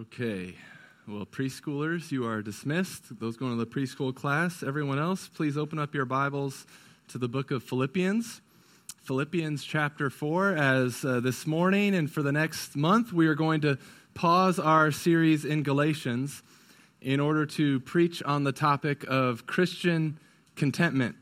[0.00, 0.54] Okay.
[1.06, 3.20] Well, preschoolers, you are dismissed.
[3.20, 6.64] Those going to the preschool class, everyone else, please open up your Bibles
[7.08, 8.40] to the book of Philippians.
[9.02, 13.60] Philippians chapter 4, as uh, this morning and for the next month, we are going
[13.60, 13.76] to
[14.14, 16.42] pause our series in Galatians
[17.02, 20.18] in order to preach on the topic of Christian
[20.56, 21.14] contentment.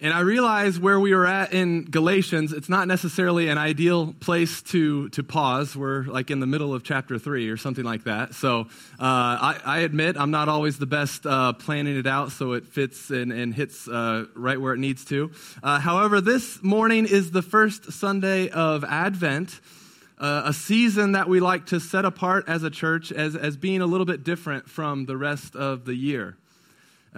[0.00, 4.62] And I realize where we are at in Galatians, it's not necessarily an ideal place
[4.62, 5.74] to, to pause.
[5.74, 8.34] We're like in the middle of chapter three or something like that.
[8.34, 8.66] So uh,
[9.00, 13.10] I, I, admit I'm not always the best uh, planning it out so it fits
[13.10, 15.32] and, and hits uh, right where it needs to.
[15.64, 19.60] Uh, however, this morning is the first Sunday of Advent.
[20.16, 23.80] Uh, a season that we like to set apart as a church as, as being
[23.80, 26.36] a little bit different from the rest of the year.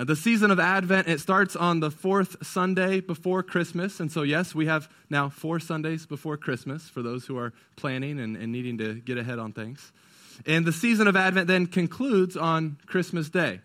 [0.01, 4.01] Uh, the season of Advent, it starts on the fourth Sunday before Christmas.
[4.01, 8.19] And so, yes, we have now four Sundays before Christmas for those who are planning
[8.19, 9.93] and, and needing to get ahead on things.
[10.47, 13.61] And the season of Advent then concludes on Christmas Day.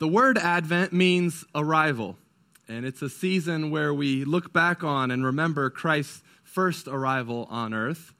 [0.00, 2.18] The word Advent means arrival.
[2.66, 7.72] And it's a season where we look back on and remember Christ's first arrival on
[7.72, 8.12] earth.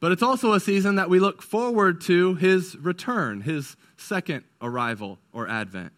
[0.00, 5.20] But it's also a season that we look forward to his return, his second arrival
[5.32, 5.92] or advent.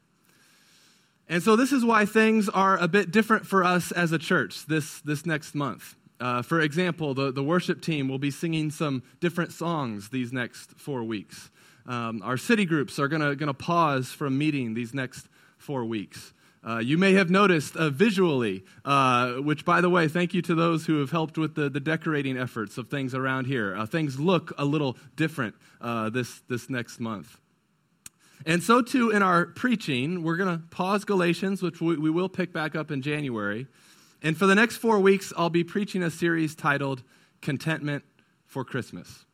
[1.33, 4.67] And so, this is why things are a bit different for us as a church
[4.67, 5.97] this, this next month.
[6.21, 10.73] Uh, for example, the, the worship team will be singing some different songs these next
[10.79, 11.49] four weeks.
[11.87, 16.35] Um, our city groups are going to pause from meeting these next four weeks.
[16.69, 20.55] Uh, you may have noticed uh, visually, uh, which, by the way, thank you to
[20.55, 23.75] those who have helped with the, the decorating efforts of things around here.
[23.75, 27.39] Uh, things look a little different uh, this, this next month.
[28.45, 32.29] And so, too, in our preaching, we're going to pause Galatians, which we, we will
[32.29, 33.67] pick back up in January.
[34.23, 37.03] And for the next four weeks, I'll be preaching a series titled
[37.41, 38.05] Contentment
[38.47, 39.25] for Christmas.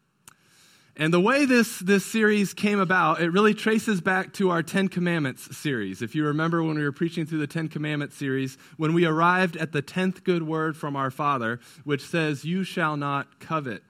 [1.01, 4.89] And the way this, this series came about, it really traces back to our Ten
[4.89, 6.03] Commandments series.
[6.03, 9.57] If you remember when we were preaching through the Ten Commandments series, when we arrived
[9.57, 13.85] at the tenth good word from our Father, which says, You shall not covet.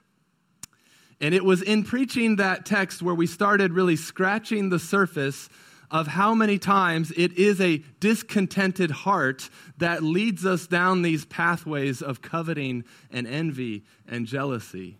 [1.21, 5.49] And it was in preaching that text where we started really scratching the surface
[5.91, 12.01] of how many times it is a discontented heart that leads us down these pathways
[12.01, 14.97] of coveting and envy and jealousy.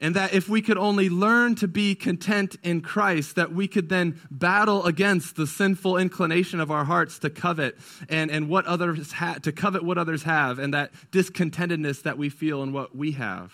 [0.00, 3.88] And that if we could only learn to be content in Christ, that we could
[3.88, 7.76] then battle against the sinful inclination of our hearts to covet
[8.08, 12.28] and, and what others ha- to covet what others have, and that discontentedness that we
[12.28, 13.52] feel in what we have.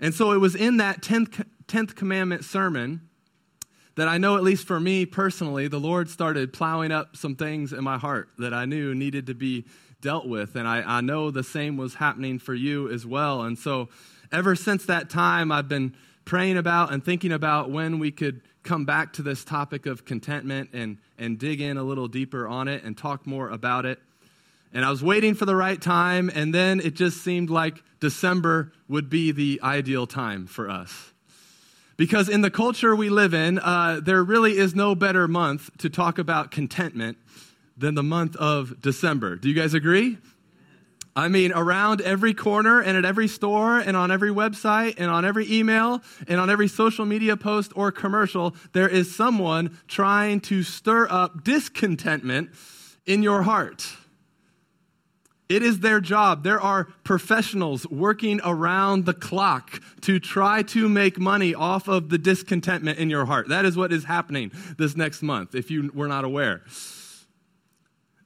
[0.00, 3.08] And so it was in that 10th, 10th commandment sermon
[3.96, 7.72] that I know, at least for me personally, the Lord started plowing up some things
[7.72, 9.64] in my heart that I knew needed to be
[10.00, 10.54] dealt with.
[10.54, 13.42] And I, I know the same was happening for you as well.
[13.42, 13.88] And so
[14.30, 18.84] ever since that time, I've been praying about and thinking about when we could come
[18.84, 22.84] back to this topic of contentment and, and dig in a little deeper on it
[22.84, 23.98] and talk more about it.
[24.72, 28.72] And I was waiting for the right time, and then it just seemed like December
[28.88, 31.12] would be the ideal time for us.
[31.96, 35.90] Because in the culture we live in, uh, there really is no better month to
[35.90, 37.18] talk about contentment
[37.76, 39.36] than the month of December.
[39.36, 40.18] Do you guys agree?
[41.16, 45.24] I mean, around every corner and at every store and on every website and on
[45.24, 50.62] every email and on every social media post or commercial, there is someone trying to
[50.62, 52.50] stir up discontentment
[53.04, 53.88] in your heart.
[55.48, 56.44] It is their job.
[56.44, 62.18] There are professionals working around the clock to try to make money off of the
[62.18, 63.48] discontentment in your heart.
[63.48, 66.62] That is what is happening this next month, if you were not aware.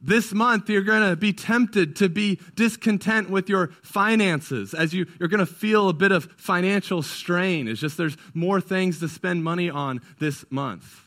[0.04, 5.06] This month, you're going to be tempted to be discontent with your finances as you,
[5.20, 7.68] you're going to feel a bit of financial strain.
[7.68, 11.02] It's just there's more things to spend money on this month.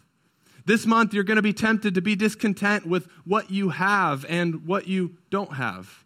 [0.63, 4.65] This month, you're going to be tempted to be discontent with what you have and
[4.65, 6.04] what you don't have.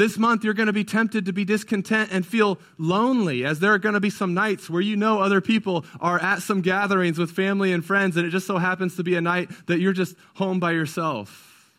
[0.00, 3.74] This month, you're going to be tempted to be discontent and feel lonely, as there
[3.74, 7.18] are going to be some nights where you know other people are at some gatherings
[7.18, 9.92] with family and friends, and it just so happens to be a night that you're
[9.92, 11.70] just home by yourself.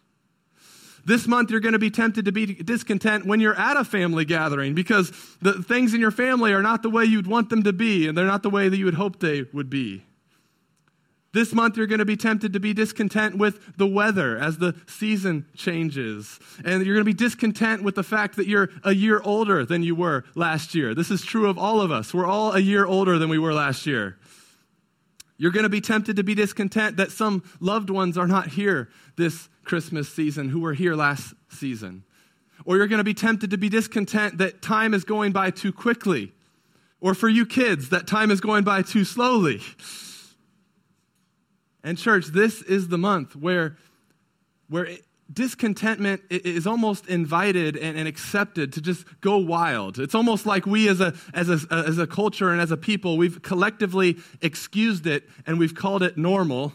[1.03, 4.23] This month, you're going to be tempted to be discontent when you're at a family
[4.23, 5.09] gathering because
[5.41, 8.15] the things in your family are not the way you'd want them to be, and
[8.15, 10.03] they're not the way that you would hope they would be.
[11.33, 14.75] This month, you're going to be tempted to be discontent with the weather as the
[14.85, 16.39] season changes.
[16.65, 19.81] And you're going to be discontent with the fact that you're a year older than
[19.81, 20.93] you were last year.
[20.93, 22.13] This is true of all of us.
[22.13, 24.17] We're all a year older than we were last year.
[25.37, 28.89] You're going to be tempted to be discontent that some loved ones are not here
[29.15, 32.03] this Christmas season who were here last season.
[32.65, 35.71] Or you're going to be tempted to be discontent that time is going by too
[35.71, 36.33] quickly
[36.99, 39.61] Or for you kids, that time is going by too slowly.
[41.83, 43.77] And, church, this is the month where,
[44.69, 44.87] where
[45.31, 49.97] discontentment is almost invited and, and, accepted to just go wild.
[49.97, 53.17] It's almost like we as a, as, a, as a culture and as a people,
[53.17, 56.73] we've collectively excused it and we've called it normal.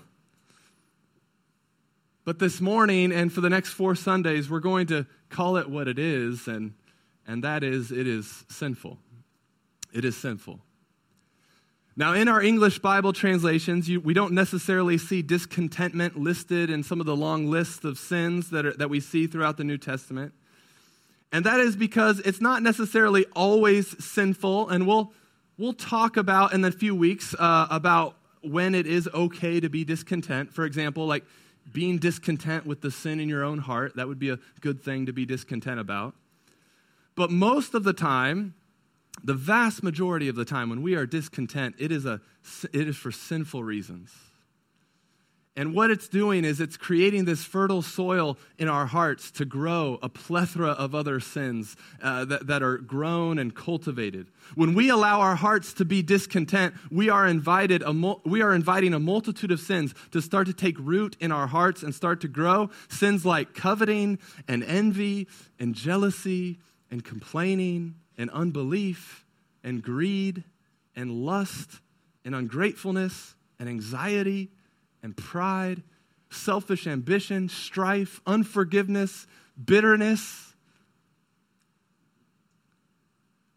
[2.24, 5.86] But this morning and for the next four Sundays, we're going to call it what
[5.86, 6.74] it is, and,
[7.26, 8.98] and that is it is sinful.
[9.92, 10.60] It is sinful.
[11.98, 17.00] Now, in our English Bible translations, you, we don't necessarily see discontentment listed in some
[17.00, 20.34] of the long lists of sins that, are, that we see throughout the New Testament.
[21.32, 24.68] And that is because it's not necessarily always sinful.
[24.68, 25.12] And we'll,
[25.56, 29.82] we'll talk about in a few weeks uh, about when it is okay to be
[29.82, 30.52] discontent.
[30.52, 31.24] For example, like
[31.72, 33.96] being discontent with the sin in your own heart.
[33.96, 36.14] That would be a good thing to be discontent about.
[37.14, 38.54] But most of the time,
[39.24, 42.20] the vast majority of the time when we are discontent, it is, a,
[42.72, 44.12] it is for sinful reasons.
[45.58, 49.98] And what it's doing is it's creating this fertile soil in our hearts to grow
[50.02, 54.26] a plethora of other sins uh, that, that are grown and cultivated.
[54.54, 58.54] When we allow our hearts to be discontent, we are, invited a mul- we are
[58.54, 62.20] inviting a multitude of sins to start to take root in our hearts and start
[62.20, 62.68] to grow.
[62.90, 65.26] Sins like coveting and envy
[65.58, 66.58] and jealousy
[66.90, 69.24] and complaining and unbelief
[69.62, 70.44] and greed
[70.94, 71.80] and lust
[72.24, 74.50] and ungratefulness and anxiety
[75.02, 75.82] and pride,
[76.30, 79.26] selfish ambition, strife, unforgiveness,
[79.62, 80.54] bitterness.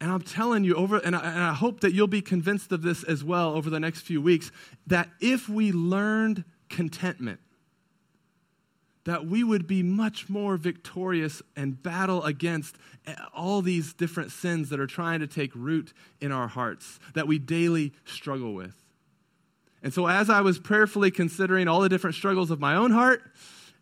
[0.01, 2.81] And I'm telling you over, and I, and I, hope that you'll be convinced of
[2.81, 4.51] this as well over the next few weeks,
[4.87, 7.39] that if we learned contentment,
[9.05, 12.75] that we would be much more victorious and battle against
[13.33, 17.39] all these different sins that are trying to take root in our hearts that we
[17.39, 18.75] daily struggle with.
[19.81, 23.23] And so, as I was prayerfully considering all the different struggles of my own heart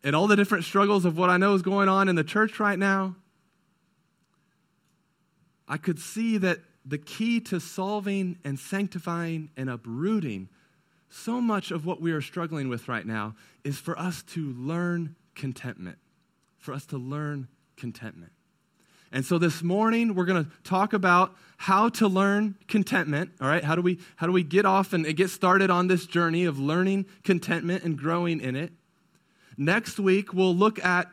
[0.03, 2.59] and all the different struggles of what I know is going on in the church
[2.59, 3.15] right now,
[5.67, 10.49] I could see that the key to solving and sanctifying and uprooting
[11.09, 15.15] so much of what we are struggling with right now is for us to learn
[15.35, 15.97] contentment.
[16.59, 18.31] For us to learn contentment.
[19.11, 23.63] And so this morning we're going to talk about how to learn contentment, all right?
[23.63, 26.59] How do we how do we get off and get started on this journey of
[26.59, 28.73] learning contentment and growing in it?
[29.57, 31.07] Next week we'll look at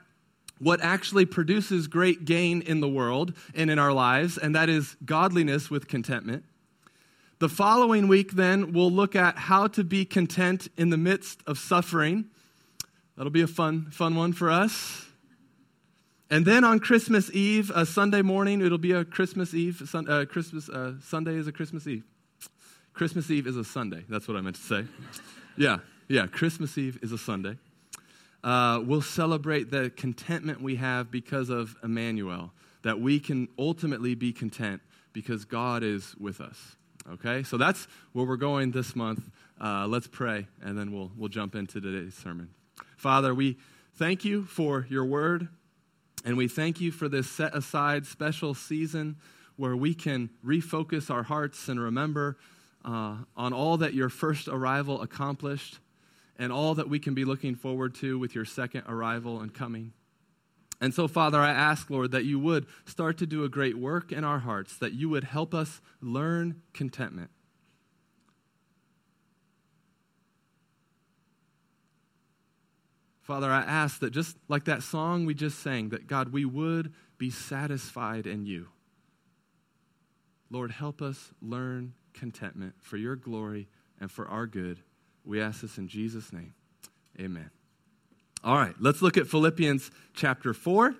[0.59, 4.97] what actually produces great gain in the world and in our lives, and that is
[5.05, 6.45] godliness with contentment.
[7.45, 11.59] The following week, then, we'll look at how to be content in the midst of
[11.59, 12.25] suffering.
[13.19, 15.05] That'll be a fun, fun one for us.
[16.31, 19.83] And then on Christmas Eve, a Sunday morning, it'll be a Christmas Eve.
[19.85, 22.05] Sun, uh, Christmas uh, Sunday is a Christmas Eve.
[22.95, 24.07] Christmas Eve is a Sunday.
[24.09, 24.87] That's what I meant to say.
[25.59, 26.27] Yeah, yeah.
[26.27, 27.59] Christmas Eve is a Sunday.
[28.43, 32.53] Uh, we'll celebrate the contentment we have because of Emmanuel,
[32.85, 34.81] that we can ultimately be content
[35.13, 36.77] because God is with us.
[37.13, 39.31] Okay, so that's where we're going this month.
[39.61, 42.49] Uh, let's pray, and then we'll we'll jump into today's sermon.
[42.97, 43.59] Father, we
[43.97, 45.49] thank you for your word.
[46.25, 49.17] And we thank you for this set aside special season
[49.57, 52.39] where we can refocus our hearts and remember
[52.85, 55.79] uh, on all that your first arrival accomplished
[56.39, 59.93] and all that we can be looking forward to with your second arrival and coming.
[60.85, 64.13] And so, Father, I ask, Lord, that you would start to do a great work
[64.13, 67.31] in our hearts, that you would help us learn contentment.
[73.23, 76.93] Father, I ask that just like that song we just sang, that God, we would
[77.17, 78.69] be satisfied in you.
[80.51, 84.81] Lord, help us learn contentment for your glory and for our good.
[85.25, 86.53] We ask this in Jesus' name.
[87.19, 87.54] Amen.
[88.45, 90.95] All right, let's look at Philippians chapter 4.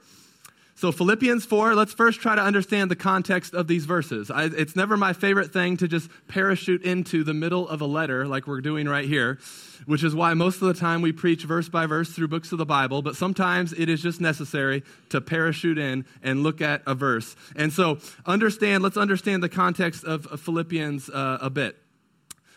[0.77, 4.31] So, Philippians 4, let's first try to understand the context of these verses.
[4.31, 8.27] I, it's never my favorite thing to just parachute into the middle of a letter
[8.27, 9.39] like we're doing right here,
[9.85, 12.57] which is why most of the time we preach verse by verse through books of
[12.57, 16.95] the Bible, but sometimes it is just necessary to parachute in and look at a
[16.95, 17.37] verse.
[17.55, 21.77] And so, understand, let's understand the context of, Philippians uh, a bit.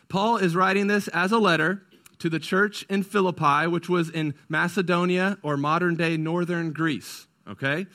[0.08, 1.84] Paul is writing this as a letter
[2.20, 7.86] to the church in Philippi, which was in Macedonia or modern day northern Greece okay?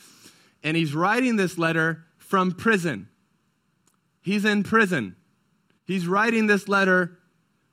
[0.63, 3.09] And he's writing this letter from prison.
[4.21, 5.17] He's in prison.
[5.85, 7.19] He's writing this letter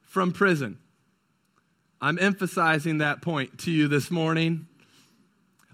[0.01, 0.79] from prison.
[2.01, 4.68] I'm emphasizing that point to you this morning.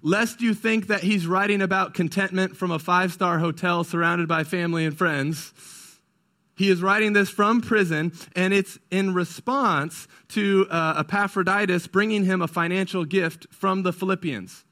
[0.01, 4.44] Lest you think that he's writing about contentment from a five star hotel surrounded by
[4.44, 5.53] family and friends.
[6.55, 12.41] He is writing this from prison, and it's in response to uh, Epaphroditus bringing him
[12.41, 14.63] a financial gift from the Philippians.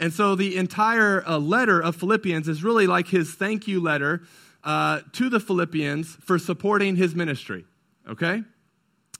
[0.00, 4.22] And so the entire uh, letter of Philippians is really like his thank you letter
[4.64, 7.64] uh, to the Philippians for supporting his ministry.
[8.08, 8.42] Okay?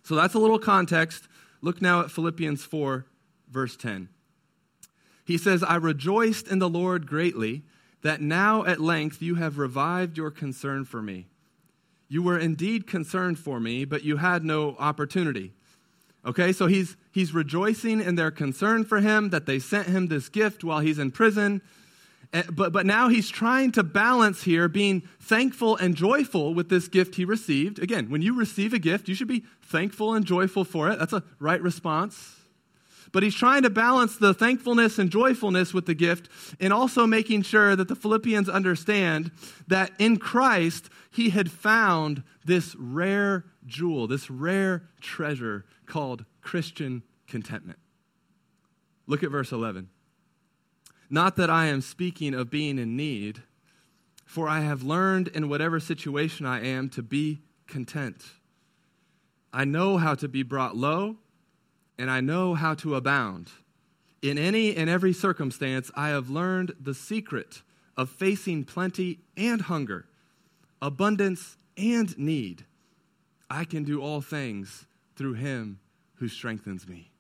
[0.03, 1.29] So that's a little context.
[1.61, 3.07] Look now at Philippians 4,
[3.51, 4.09] verse 10.
[5.25, 7.63] He says, I rejoiced in the Lord greatly
[8.03, 11.27] that now at length you have revived your concern for me.
[12.09, 15.53] You were indeed concerned for me, but you had no opportunity.
[16.25, 20.29] Okay, so he's, he's rejoicing in their concern for him, that they sent him this
[20.29, 21.63] gift while he's in prison.
[22.33, 26.89] Eh, but, but now he's trying to balance here being thankful and joyful with this
[26.89, 27.79] gift he received.
[27.79, 30.99] Again, when you receive a gift, you should be thankful and joyful for it.
[30.99, 32.38] That's a right response.
[33.13, 36.29] But he's trying to balance the thankfulness and joyfulness with the gift
[36.61, 39.31] and also making sure that the Philippians understand
[39.67, 47.79] that in Christ, he had found this rare jewel, this rare treasure called Christian contentment.
[49.07, 49.89] Look at verse 11.
[51.11, 53.43] Not that I am speaking of being in need,
[54.27, 58.23] for I have learned in whatever situation I am to be content.
[59.53, 61.17] I know how to be brought low,
[61.99, 63.51] and I know how to abound.
[64.23, 67.63] In any and every circumstance, I have learned the secret
[67.97, 70.07] of facing plenty and hunger,
[70.81, 72.65] abundance and need.
[73.51, 74.87] I can do all things
[75.17, 75.81] through him
[76.17, 77.11] who strengthens me.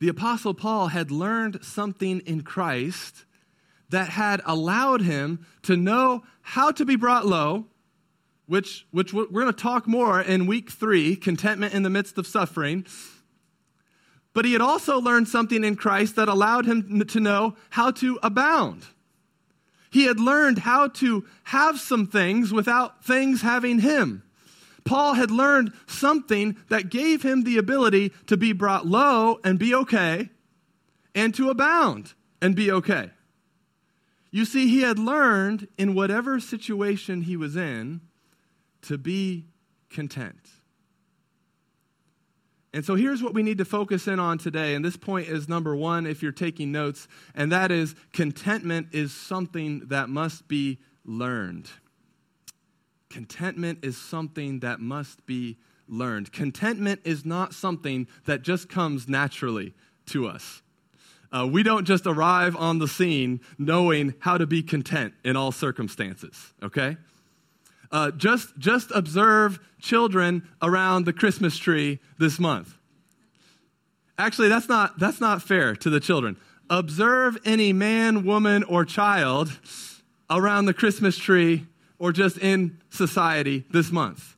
[0.00, 3.24] The Apostle Paul had learned something in Christ
[3.90, 7.66] that had allowed him to know how to be brought low,
[8.48, 12.26] which, which we're going to talk more in week three contentment in the midst of
[12.26, 12.84] suffering.
[14.32, 18.18] But he had also learned something in Christ that allowed him to know how to
[18.22, 18.86] abound.
[19.90, 24.22] He had learned how to have some things without things having him.
[24.84, 29.74] Paul had learned something that gave him the ability to be brought low and be
[29.74, 30.30] okay,
[31.14, 33.10] and to abound and be okay.
[34.30, 38.00] You see, he had learned in whatever situation he was in
[38.82, 39.46] to be
[39.90, 40.48] content.
[42.74, 44.74] And so here's what we need to focus in on today.
[44.74, 49.12] And this point is number one, if you're taking notes, and that is contentment is
[49.12, 51.70] something that must be learned.
[53.08, 55.56] Contentment is something that must be
[55.88, 56.30] learned.
[56.30, 59.74] Contentment is not something that just comes naturally
[60.06, 60.62] to us.
[61.32, 65.52] Uh, we don't just arrive on the scene knowing how to be content in all
[65.52, 66.96] circumstances, okay?
[67.90, 72.76] Uh, just, just observe children around the Christmas tree this month.
[74.18, 76.36] Actually, that's not, that's not fair to the children.
[76.68, 79.58] Observe any man, woman, or child
[80.28, 81.66] around the Christmas tree
[81.98, 84.36] or just in society this month.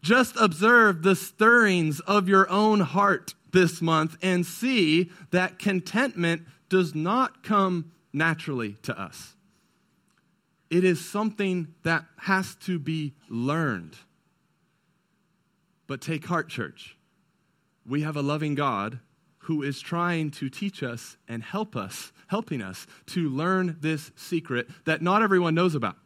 [0.00, 6.94] Just observe the stirrings of your own heart this month and see that contentment does
[6.94, 9.34] not come naturally to us.
[10.72, 13.94] It is something that has to be learned.
[15.86, 16.96] But take heart, church.
[17.86, 18.98] We have a loving God
[19.40, 24.66] who is trying to teach us and help us, helping us to learn this secret
[24.86, 25.96] that not everyone knows about.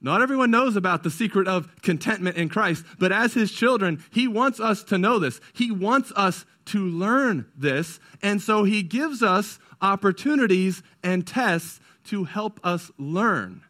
[0.00, 4.26] Not everyone knows about the secret of contentment in Christ, but as his children, he
[4.26, 5.40] wants us to know this.
[5.52, 12.24] He wants us to learn this, and so he gives us opportunities and tests to
[12.24, 13.62] help us learn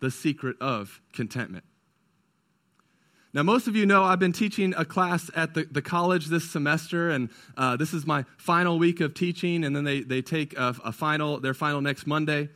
[0.00, 1.64] the secret of contentment.
[3.32, 6.50] Now, most of you know I've been teaching a class at the, the college this
[6.50, 10.56] semester, and uh, this is my final week of teaching, and then they, they take
[10.56, 12.48] a, a final, their final next Monday.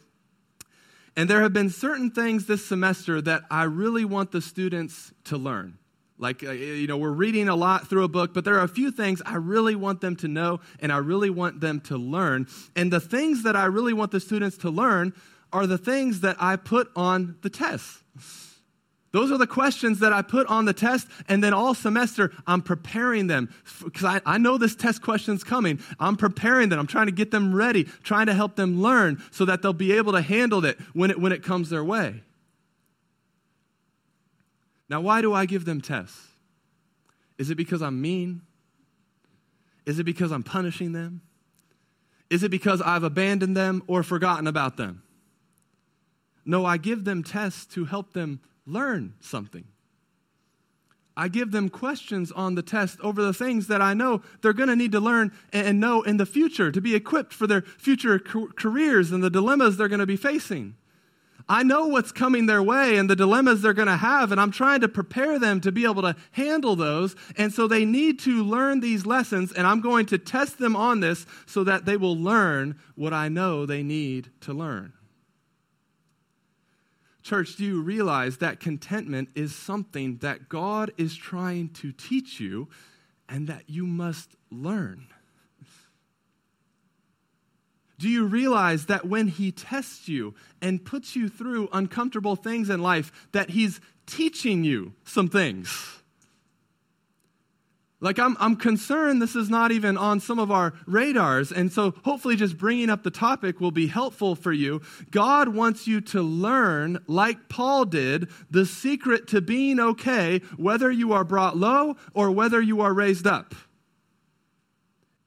[1.17, 5.37] And there have been certain things this semester that I really want the students to
[5.37, 5.77] learn.
[6.21, 8.69] Like, uh, you know, we're reading a lot through a book, but there are a
[8.69, 12.47] few things I really want them to know and I really want them to learn.
[12.77, 15.15] And the things that I really want the students to learn
[15.50, 18.03] are the things that I put on the tests.
[19.12, 22.62] Those are the questions that I put on the test, and then all semester I'm
[22.62, 25.81] preparing them because I, I know this test question's coming.
[25.99, 26.79] I'm preparing them.
[26.79, 29.93] I'm trying to get them ready, trying to help them learn so that they'll be
[29.93, 32.23] able to handle it when it, when it comes their way.
[34.91, 36.27] Now, why do I give them tests?
[37.39, 38.43] Is it because I'm mean?
[39.87, 41.23] Is it because I'm punishing them?
[42.29, 45.03] Is it because I've abandoned them or forgotten about them?
[46.45, 49.65] No, I give them tests to help them learn something.
[51.17, 54.69] I give them questions on the test over the things that I know they're going
[54.69, 58.19] to need to learn and know in the future to be equipped for their future
[58.19, 60.77] careers and the dilemmas they're going to be facing.
[61.50, 64.52] I know what's coming their way and the dilemmas they're going to have, and I'm
[64.52, 67.16] trying to prepare them to be able to handle those.
[67.37, 71.00] And so they need to learn these lessons, and I'm going to test them on
[71.00, 74.92] this so that they will learn what I know they need to learn.
[77.25, 82.69] Church, do you realize that contentment is something that God is trying to teach you
[83.28, 85.09] and that you must learn?
[88.00, 92.80] Do you realize that when he tests you and puts you through uncomfortable things in
[92.80, 95.99] life, that he's teaching you some things?
[98.00, 101.52] Like, I'm, I'm concerned this is not even on some of our radars.
[101.52, 104.80] And so, hopefully, just bringing up the topic will be helpful for you.
[105.11, 111.12] God wants you to learn, like Paul did, the secret to being okay, whether you
[111.12, 113.54] are brought low or whether you are raised up.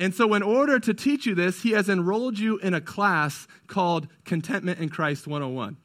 [0.03, 3.47] And so, in order to teach you this, he has enrolled you in a class
[3.67, 5.77] called Contentment in Christ 101.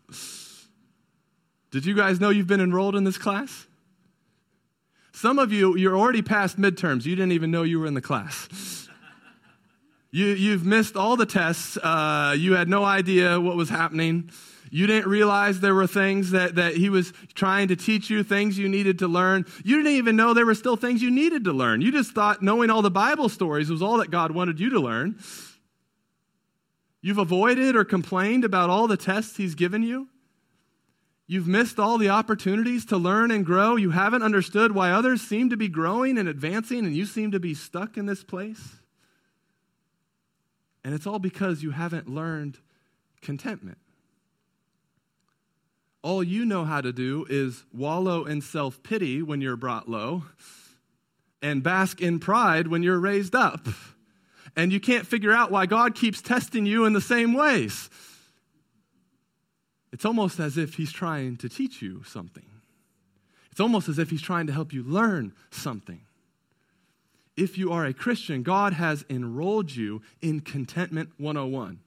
[1.71, 3.69] Did you guys know you've been enrolled in this class?
[5.13, 7.07] Some of you, you're already past midterms.
[7.07, 8.89] You didn't even know you were in the class.
[10.11, 11.77] You, you've missed all the tests.
[11.77, 14.31] Uh, you had no idea what was happening.
[14.71, 18.59] You didn't realize there were things that, that he was trying to teach you, things
[18.59, 19.47] you needed to learn.
[19.65, 21.81] You didn't even know there were still things you needed to learn.
[21.81, 24.81] You just thought knowing all the Bible stories was all that God wanted you to
[24.81, 25.19] learn.
[27.01, 30.09] You've avoided or complained about all the tests he's given you.
[31.27, 33.77] You've missed all the opportunities to learn and grow.
[33.77, 37.41] You haven't understood why others seem to be growing and advancing and you seem to
[37.41, 38.77] be stuck in this place.
[40.83, 42.59] And it's all because you haven't learned
[43.21, 43.79] contentment
[46.02, 50.25] all you know how to do is wallow in self pity when you're brought low
[51.43, 53.67] and bask in pride when you're raised up.
[54.57, 57.90] And you can't figure out why God keeps testing you in the same ways.
[59.93, 62.45] It's almost as if He's trying to teach you something.
[63.50, 66.01] It's almost as if He's trying to help you learn something.
[67.37, 71.81] If you are a Christian, God has enrolled you in Contentment 101.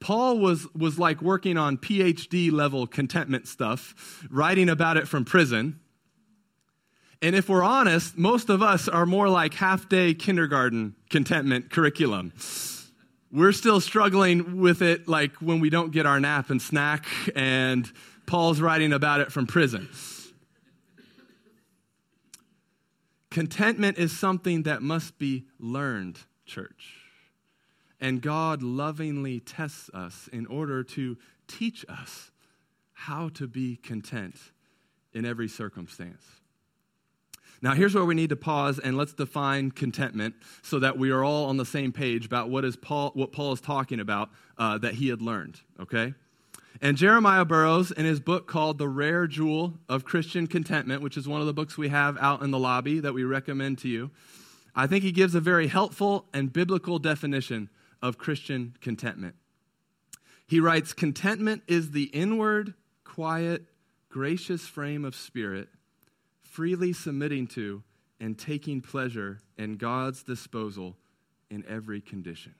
[0.00, 5.80] Paul was, was like working on PhD level contentment stuff, writing about it from prison.
[7.22, 12.32] And if we're honest, most of us are more like half day kindergarten contentment curriculum.
[13.32, 17.90] We're still struggling with it, like when we don't get our nap and snack, and
[18.26, 19.88] Paul's writing about it from prison.
[23.30, 26.95] Contentment is something that must be learned, church.
[28.00, 31.16] And God lovingly tests us in order to
[31.48, 32.30] teach us
[32.92, 34.36] how to be content
[35.12, 36.22] in every circumstance.
[37.62, 41.24] Now, here's where we need to pause and let's define contentment so that we are
[41.24, 44.28] all on the same page about what, is Paul, what Paul is talking about
[44.58, 46.12] uh, that he had learned, okay?
[46.82, 51.26] And Jeremiah Burroughs, in his book called The Rare Jewel of Christian Contentment, which is
[51.26, 54.10] one of the books we have out in the lobby that we recommend to you,
[54.74, 57.70] I think he gives a very helpful and biblical definition
[58.02, 59.34] of Christian contentment.
[60.46, 63.64] He writes Contentment is the inward, quiet,
[64.08, 65.68] gracious frame of spirit,
[66.42, 67.82] freely submitting to
[68.20, 70.96] and taking pleasure in God's disposal
[71.50, 72.54] in every condition.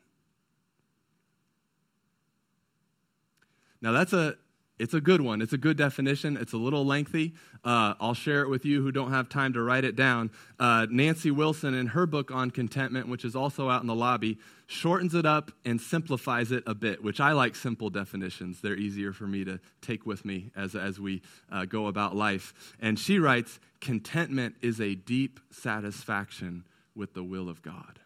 [3.81, 4.37] Now, that's a
[4.79, 5.41] it's a good one.
[5.41, 6.37] It's a good definition.
[6.37, 7.35] It's a little lengthy.
[7.65, 10.31] Uh, I'll share it with you who don't have time to write it down.
[10.59, 14.39] Uh, Nancy Wilson, in her book on contentment, which is also out in the lobby,
[14.67, 18.61] shortens it up and simplifies it a bit, which I like simple definitions.
[18.61, 22.53] They're easier for me to take with me as, as we uh, go about life.
[22.79, 28.01] And she writes Contentment is a deep satisfaction with the will of God.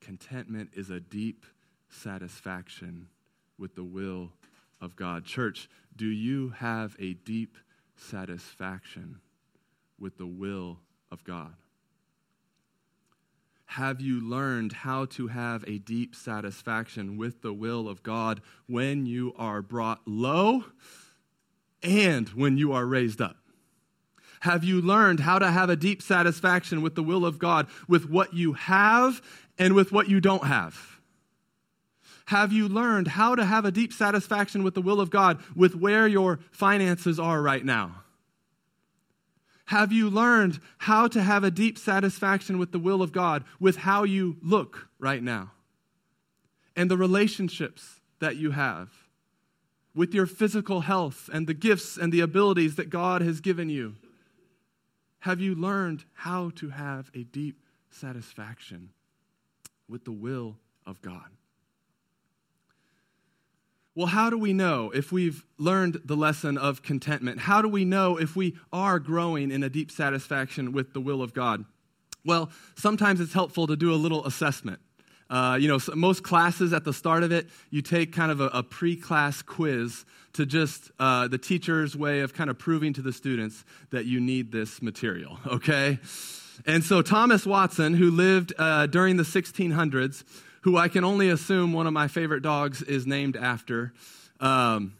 [0.00, 1.44] Contentment is a deep
[1.90, 3.08] satisfaction
[3.58, 4.32] with the will
[4.82, 5.24] of God.
[5.24, 7.56] Church, do you have a deep
[7.96, 9.20] satisfaction
[9.98, 11.54] with the will of God?
[13.66, 19.06] Have you learned how to have a deep satisfaction with the will of God when
[19.06, 20.64] you are brought low
[21.82, 23.36] and when you are raised up?
[24.40, 28.10] Have you learned how to have a deep satisfaction with the will of God with
[28.10, 29.22] what you have
[29.56, 30.91] and with what you don't have?
[32.26, 35.74] Have you learned how to have a deep satisfaction with the will of God with
[35.74, 38.02] where your finances are right now?
[39.66, 43.76] Have you learned how to have a deep satisfaction with the will of God with
[43.76, 45.52] how you look right now?
[46.76, 48.90] And the relationships that you have
[49.94, 53.96] with your physical health and the gifts and the abilities that God has given you?
[55.20, 58.90] Have you learned how to have a deep satisfaction
[59.88, 60.56] with the will
[60.86, 61.30] of God?
[63.94, 67.40] Well, how do we know if we've learned the lesson of contentment?
[67.40, 71.20] How do we know if we are growing in a deep satisfaction with the will
[71.20, 71.66] of God?
[72.24, 74.80] Well, sometimes it's helpful to do a little assessment.
[75.28, 78.46] Uh, you know, most classes at the start of it, you take kind of a,
[78.48, 83.02] a pre class quiz to just uh, the teacher's way of kind of proving to
[83.02, 85.98] the students that you need this material, okay?
[86.66, 90.24] And so Thomas Watson, who lived uh, during the 1600s,
[90.62, 93.92] who I can only assume one of my favorite dogs is named after.
[94.40, 94.94] Um,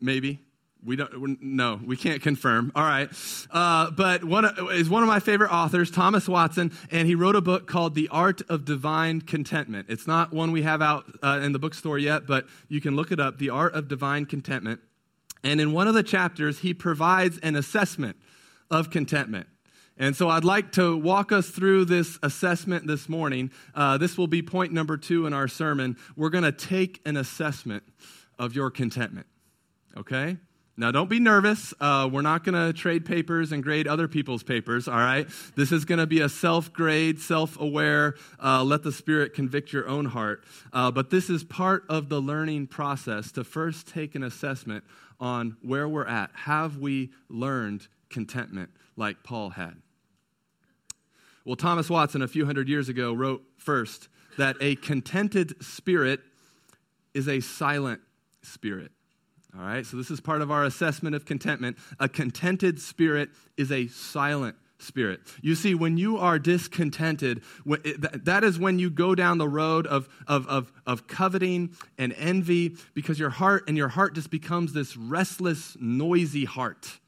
[0.00, 0.40] maybe.
[0.84, 2.70] We don't, no, we can't confirm.
[2.76, 3.10] All right.
[3.50, 7.40] Uh, but one is one of my favorite authors, Thomas Watson, and he wrote a
[7.40, 9.86] book called The Art of Divine Contentment.
[9.88, 13.10] It's not one we have out uh, in the bookstore yet, but you can look
[13.10, 14.80] it up The Art of Divine Contentment.
[15.42, 18.16] And in one of the chapters, he provides an assessment
[18.70, 19.48] of contentment.
[19.98, 23.50] And so I'd like to walk us through this assessment this morning.
[23.74, 25.96] Uh, this will be point number two in our sermon.
[26.16, 27.82] We're going to take an assessment
[28.38, 29.26] of your contentment.
[29.96, 30.36] Okay?
[30.78, 31.72] Now, don't be nervous.
[31.80, 35.26] Uh, we're not going to trade papers and grade other people's papers, all right?
[35.54, 39.72] This is going to be a self grade, self aware, uh, let the Spirit convict
[39.72, 40.44] your own heart.
[40.74, 44.84] Uh, but this is part of the learning process to first take an assessment
[45.18, 46.30] on where we're at.
[46.34, 49.76] Have we learned contentment like Paul had?
[51.46, 56.18] Well, Thomas Watson, a few hundred years ago, wrote first that a contented spirit
[57.14, 58.00] is a silent
[58.42, 58.90] spirit.
[59.56, 61.78] All right, so this is part of our assessment of contentment.
[62.00, 65.20] A contented spirit is a silent spirit.
[65.40, 70.08] You see, when you are discontented, that is when you go down the road of,
[70.26, 74.96] of, of, of coveting and envy because your heart and your heart just becomes this
[74.96, 76.98] restless, noisy heart.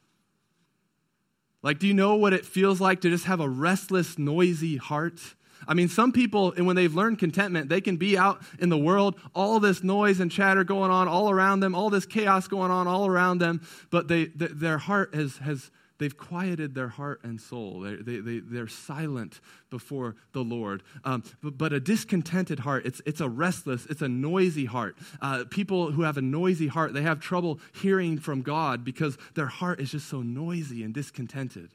[1.62, 5.21] Like, do you know what it feels like to just have a restless, noisy heart?
[5.66, 8.79] I mean, some people, and when they've learned contentment, they can be out in the
[8.79, 12.71] world, all this noise and chatter going on all around them, all this chaos going
[12.71, 17.40] on all around them, but they, their heart has, has They've quieted their heart and
[17.40, 17.80] soul.
[17.80, 20.82] They, they, they, they're silent before the Lord.
[21.04, 24.96] Um, but, but, a discontented heart, it's, it's a restless, it's a noisy heart.
[25.20, 29.46] Uh, people who have a noisy heart, they have trouble hearing from God because their
[29.46, 31.74] heart is just so noisy and discontented.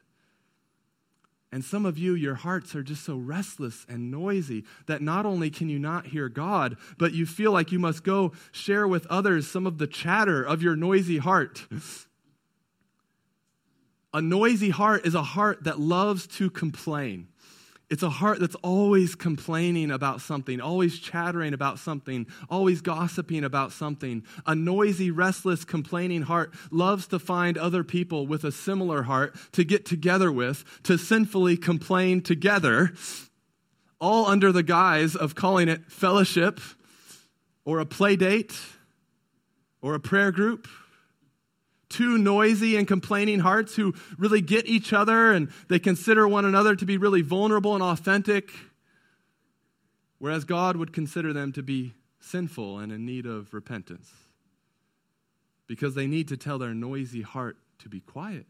[1.52, 5.50] And some of you, your hearts are just so restless and noisy that not only
[5.50, 9.46] can you not hear God, but you feel like you must go share with others
[9.46, 11.66] some of the chatter of your noisy heart.
[14.14, 17.26] A noisy heart is a heart that loves to complain.
[17.90, 23.72] It's a heart that's always complaining about something, always chattering about something, always gossiping about
[23.72, 24.22] something.
[24.46, 29.64] A noisy, restless, complaining heart loves to find other people with a similar heart to
[29.64, 32.92] get together with, to sinfully complain together,
[34.00, 36.60] all under the guise of calling it fellowship
[37.64, 38.58] or a play date
[39.82, 40.68] or a prayer group
[41.88, 46.76] two noisy and complaining hearts who really get each other and they consider one another
[46.76, 48.50] to be really vulnerable and authentic,
[50.18, 54.10] whereas God would consider them to be sinful and in need of repentance
[55.66, 58.46] because they need to tell their noisy heart to be quiet.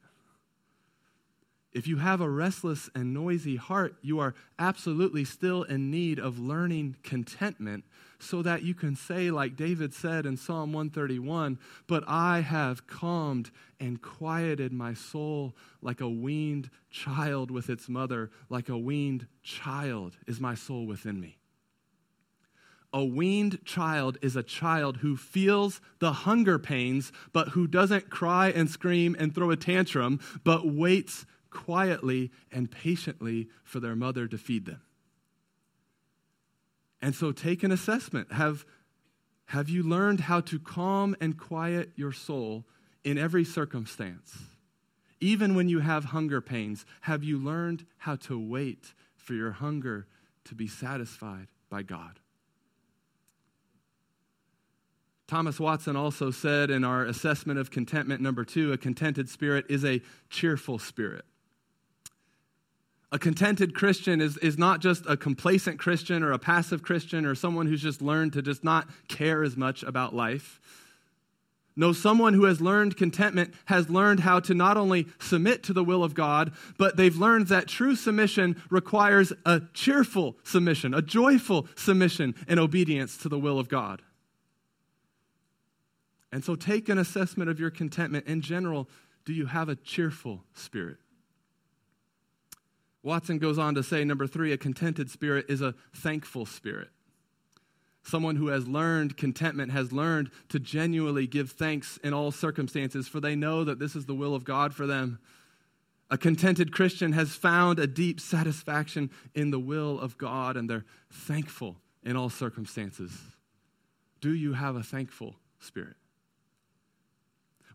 [1.75, 6.39] If you have a restless and noisy heart, you are absolutely still in need of
[6.39, 7.83] learning contentment
[8.21, 11.59] so that you can say, like David said in Psalm 131,
[11.89, 18.31] But I have calmed and quieted my soul like a weaned child with its mother,
[18.49, 21.39] like a weaned child is my soul within me.
[22.93, 28.51] A weaned child is a child who feels the hunger pains, but who doesn't cry
[28.51, 34.37] and scream and throw a tantrum, but waits quietly and patiently for their mother to
[34.37, 34.83] feed them.
[37.01, 38.33] And so take an assessment.
[38.33, 38.67] Have,
[39.47, 42.65] have you learned how to calm and quiet your soul
[43.05, 44.39] in every circumstance?
[45.21, 50.07] Even when you have hunger pains, have you learned how to wait for your hunger
[50.45, 52.21] to be satisfied by God?
[55.27, 59.85] Thomas Watson also said in our assessment of contentment number two a contented spirit is
[59.85, 61.25] a cheerful spirit.
[63.15, 67.37] A contented Christian is, is not just a complacent Christian or a passive Christian or
[67.37, 70.61] someone who's just learned to just not care as much about life.
[71.77, 75.85] No, someone who has learned contentment has learned how to not only submit to the
[75.85, 81.69] will of God, but they've learned that true submission requires a cheerful submission, a joyful
[81.77, 84.03] submission and obedience to the will of God.
[86.33, 88.27] And so take an assessment of your contentment.
[88.27, 88.89] In general,
[89.25, 90.97] do you have a cheerful spirit?
[93.05, 96.89] Watson goes on to say number three, a contented spirit is a thankful spirit.
[98.03, 103.21] Someone who has learned contentment has learned to genuinely give thanks in all circumstances, for
[103.21, 105.19] they know that this is the will of God for them.
[106.11, 110.85] A contented Christian has found a deep satisfaction in the will of God, and they're
[111.11, 113.13] thankful in all circumstances.
[114.23, 115.97] Do you have a thankful spirit?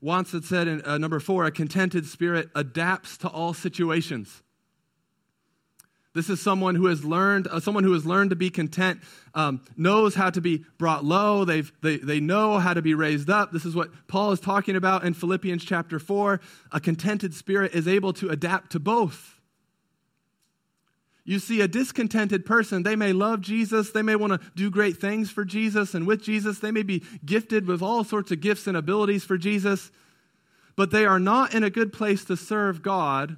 [0.02, 4.42] Watson said in uh, number four a contented spirit adapts to all situations.
[6.20, 9.00] This is someone who has learned, uh, someone who has learned to be content,
[9.34, 11.46] um, knows how to be brought low.
[11.46, 13.54] They've, they, they know how to be raised up.
[13.54, 16.42] This is what Paul is talking about in Philippians chapter 4.
[16.74, 19.40] A contented spirit is able to adapt to both.
[21.24, 24.98] You see, a discontented person, they may love Jesus, they may want to do great
[24.98, 28.68] things for Jesus and with Jesus, they may be gifted with all sorts of gifts
[28.68, 29.90] and abilities for Jesus,
[30.76, 33.38] but they are not in a good place to serve God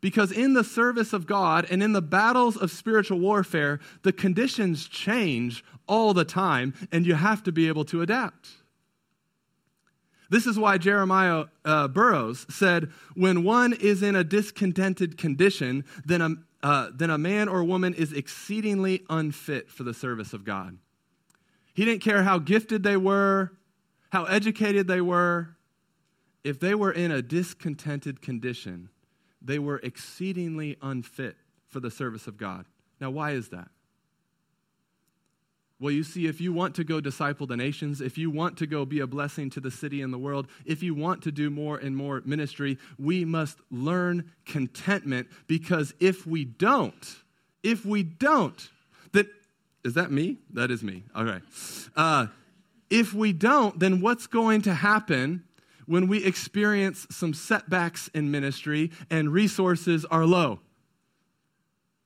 [0.00, 4.86] because in the service of God and in the battles of spiritual warfare, the conditions
[4.86, 8.48] change all the time, and you have to be able to adapt.
[10.30, 16.20] This is why Jeremiah uh, Burroughs said, When one is in a discontented condition, then
[16.20, 20.76] a, uh, then a man or woman is exceedingly unfit for the service of God.
[21.72, 23.52] He didn't care how gifted they were,
[24.10, 25.56] how educated they were.
[26.44, 28.90] If they were in a discontented condition,
[29.40, 32.66] they were exceedingly unfit for the service of God.
[33.00, 33.68] Now, why is that?
[35.80, 38.66] Well, you see, if you want to go disciple the nations, if you want to
[38.66, 41.50] go be a blessing to the city and the world, if you want to do
[41.50, 47.16] more and more ministry, we must learn contentment because if we don't,
[47.62, 48.68] if we don't,
[49.12, 49.28] that
[49.84, 50.38] is that me?
[50.52, 51.04] That is me.
[51.14, 51.42] All right.
[51.94, 52.26] Uh,
[52.90, 55.44] if we don't, then what's going to happen
[55.88, 60.60] when we experience some setbacks in ministry and resources are low?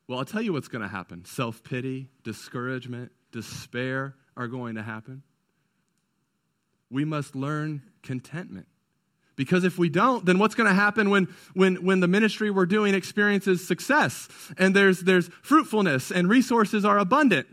[0.07, 4.83] Well, I'll tell you what's going to happen self pity, discouragement, despair are going to
[4.83, 5.23] happen.
[6.91, 8.67] We must learn contentment.
[9.35, 12.67] Because if we don't, then what's going to happen when, when, when the ministry we're
[12.67, 17.49] doing experiences success and there's, there's fruitfulness and resources are abundant?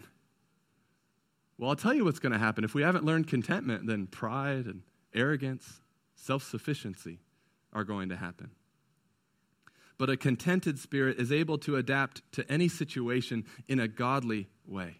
[1.57, 2.63] Well, I'll tell you what's going to happen.
[2.63, 4.81] If we haven't learned contentment, then pride and
[5.15, 5.79] arrogance
[6.19, 7.19] self sufficiency
[7.73, 8.51] are going to happen.
[9.97, 14.97] But a contented spirit is able to adapt to any situation in a godly way.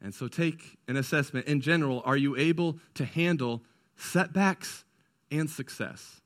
[0.00, 1.46] And so take an assessment.
[1.46, 3.62] In general, are you able to handle
[3.96, 4.84] setbacks
[5.30, 6.20] and success?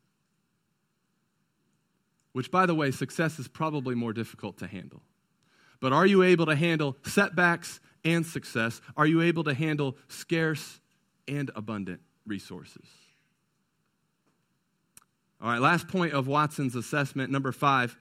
[2.32, 5.02] Which, by the way, success is probably more difficult to handle.
[5.80, 8.80] But are you able to handle setbacks and success?
[8.96, 10.80] Are you able to handle scarce
[11.28, 12.86] and abundant resources?
[15.46, 17.96] All right, last point of Watson's assessment, number five,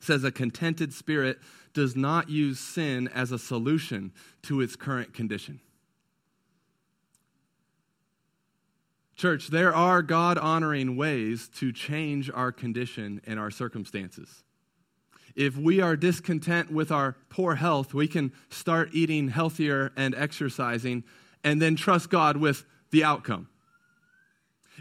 [0.00, 1.38] says a contented spirit
[1.74, 4.10] does not use sin as a solution
[4.42, 5.60] to its current condition.
[9.14, 14.42] Church, there are God honoring ways to change our condition and our circumstances.
[15.36, 21.04] If we are discontent with our poor health, we can start eating healthier and exercising
[21.44, 23.46] and then trust God with the outcome.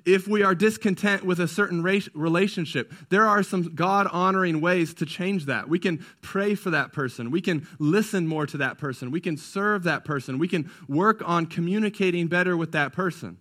[0.06, 5.06] If we are discontent with a certain relationship, there are some God honoring ways to
[5.06, 5.70] change that.
[5.70, 7.30] We can pray for that person.
[7.30, 9.12] We can listen more to that person.
[9.12, 10.40] We can serve that person.
[10.40, 13.38] We can work on communicating better with that person.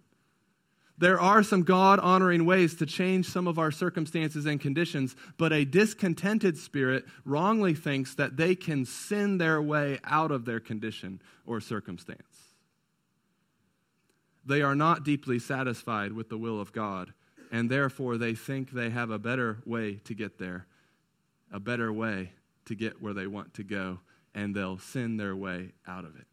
[0.99, 5.51] There are some God honoring ways to change some of our circumstances and conditions, but
[5.51, 11.23] a discontented spirit wrongly thinks that they can sin their way out of their condition
[11.46, 12.20] or circumstance.
[14.50, 17.14] They are not deeply satisfied with the will of God,
[17.52, 20.66] and therefore they think they have a better way to get there,
[21.52, 22.32] a better way
[22.64, 24.00] to get where they want to go,
[24.34, 26.26] and they'll sin their way out of it.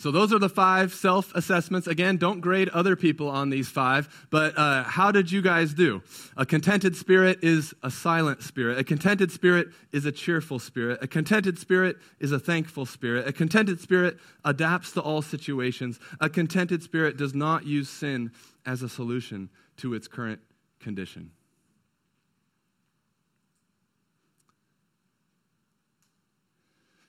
[0.00, 1.88] So, those are the five self assessments.
[1.88, 6.02] Again, don't grade other people on these five, but uh, how did you guys do?
[6.36, 8.78] A contented spirit is a silent spirit.
[8.78, 11.00] A contented spirit is a cheerful spirit.
[11.02, 13.26] A contented spirit is a thankful spirit.
[13.26, 15.98] A contented spirit adapts to all situations.
[16.20, 18.30] A contented spirit does not use sin
[18.64, 20.38] as a solution to its current
[20.78, 21.32] condition.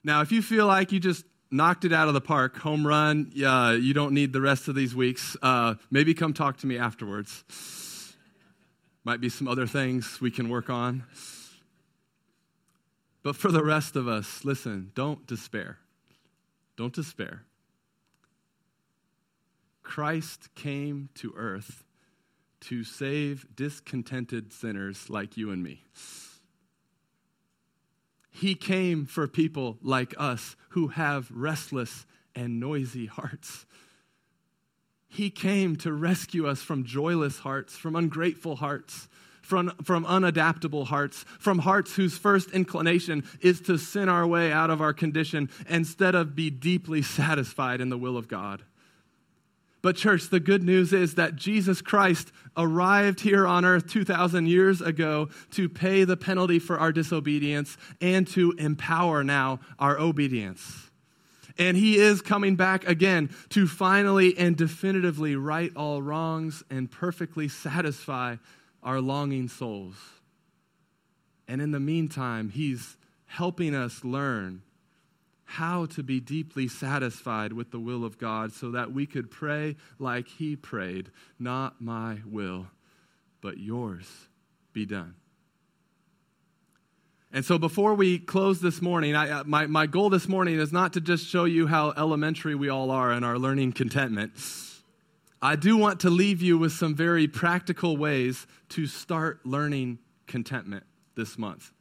[0.02, 3.32] Now, if you feel like you just knocked it out of the park, home run.
[3.44, 5.36] Uh, you don't need the rest of these weeks.
[5.42, 7.44] Uh, maybe come talk to me afterwards.
[9.04, 11.04] Might be some other things we can work on.
[13.22, 15.78] But for the rest of us, listen, don't despair.
[16.76, 17.44] Don't despair.
[19.82, 21.84] Christ came to earth
[22.60, 25.82] to save discontented sinners like you and me.
[28.30, 33.66] He came for people like us who have restless and noisy hearts.
[35.08, 39.08] He came to rescue us from joyless hearts, from ungrateful hearts,
[39.42, 44.70] from, from unadaptable hearts, from hearts whose first inclination is to sin our way out
[44.70, 48.62] of our condition instead of be deeply satisfied in the will of God.
[49.82, 54.80] But, church, the good news is that Jesus Christ arrived here on earth 2,000 years
[54.80, 60.90] ago to pay the penalty for our disobedience and to empower now our obedience.
[61.58, 67.48] And he is coming back again to finally and definitively right all wrongs and perfectly
[67.48, 68.36] satisfy
[68.82, 69.96] our longing souls.
[71.48, 74.62] And in the meantime, he's helping us learn
[75.50, 79.74] how to be deeply satisfied with the will of God so that we could pray
[79.98, 81.10] like He prayed
[81.40, 82.68] Not my will,
[83.40, 84.06] but yours
[84.72, 85.16] be done.
[87.32, 90.72] And so, before we close this morning, I, uh, my, my goal this morning is
[90.72, 94.32] not to just show you how elementary we all are in our learning contentment.
[95.42, 100.84] I do want to leave you with some very practical ways to start learning contentment
[101.16, 101.72] this month.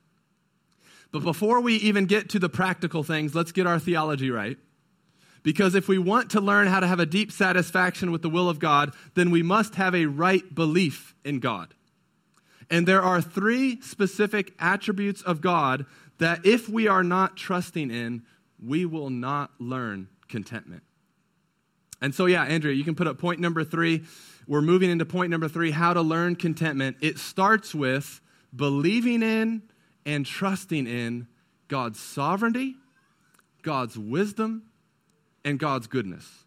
[1.12, 4.58] But before we even get to the practical things, let's get our theology right.
[5.42, 8.50] Because if we want to learn how to have a deep satisfaction with the will
[8.50, 11.74] of God, then we must have a right belief in God.
[12.70, 15.86] And there are three specific attributes of God
[16.20, 18.24] that if we are not trusting in,
[18.64, 20.84] we will not learn contentment.
[22.02, 24.04] And so, yeah, Andrea, you can put up point number three.
[24.48, 26.98] We're moving into point number three how to learn contentment.
[27.02, 28.22] It starts with
[28.56, 29.64] believing in
[30.10, 31.28] and trusting in
[31.68, 32.76] God's sovereignty,
[33.62, 34.64] God's wisdom,
[35.46, 36.46] and God's goodness.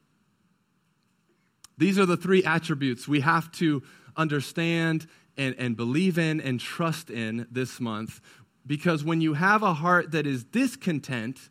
[1.78, 3.84] These are the three attributes we have to
[4.16, 8.20] understand and, and believe in and trust in this month.
[8.66, 11.48] Because when you have a heart that is discontent,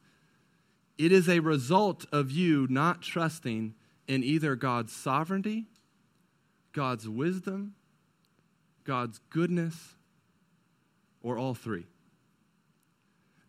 [0.98, 3.74] it is a result of you not trusting
[4.08, 5.68] in either God's sovereignty,
[6.74, 7.74] God's wisdom,
[8.84, 9.96] God's goodness,
[11.24, 11.86] or all three.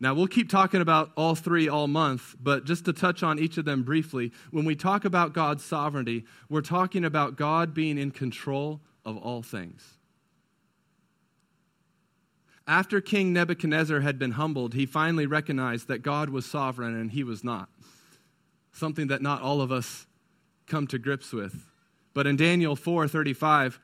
[0.03, 3.57] Now, we'll keep talking about all three all month, but just to touch on each
[3.57, 8.11] of them briefly, when we talk about God's sovereignty, we're talking about God being in
[8.11, 9.81] control of all things.
[12.67, 17.23] After King Nebuchadnezzar had been humbled, he finally recognized that God was sovereign and he
[17.23, 17.69] was not.
[18.73, 20.05] Something that not all of us
[20.67, 21.65] come to grips with.
[22.13, 23.79] But in Daniel 4:35,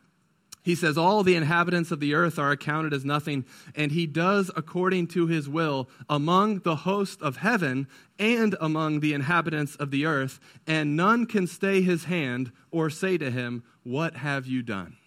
[0.61, 3.45] he says, All the inhabitants of the earth are accounted as nothing,
[3.75, 9.13] and he does according to his will among the host of heaven and among the
[9.13, 14.17] inhabitants of the earth, and none can stay his hand or say to him, What
[14.17, 14.97] have you done?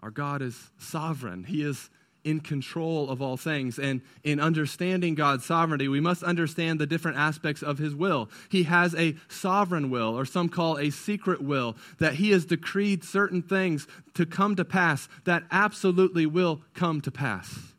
[0.00, 1.44] Our God is sovereign.
[1.44, 1.90] He is
[2.24, 3.78] in control of all things.
[3.78, 8.30] And in understanding God's sovereignty, we must understand the different aspects of his will.
[8.48, 13.04] He has a sovereign will, or some call a secret will, that he has decreed
[13.04, 17.74] certain things to come to pass that absolutely will come to pass.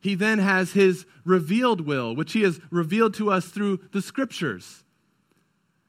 [0.00, 4.84] He then has his revealed will, which he has revealed to us through the scriptures.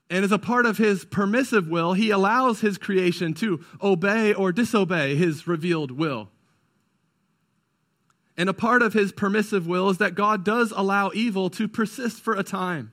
[0.09, 4.51] And as a part of his permissive will, he allows his creation to obey or
[4.51, 6.30] disobey his revealed will.
[8.37, 12.21] And a part of his permissive will is that God does allow evil to persist
[12.21, 12.91] for a time.